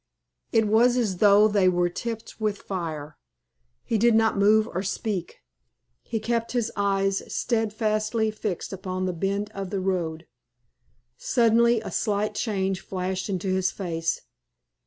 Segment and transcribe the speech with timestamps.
[0.51, 3.19] It was as though they were tipped with fire.
[3.83, 5.43] He did not move or speak.
[6.01, 10.25] He kept his eyes steadfastly fixed upon the bend of the road.
[11.19, 14.21] Suddenly a slight change flashed into his face.